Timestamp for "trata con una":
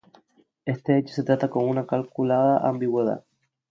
1.21-1.85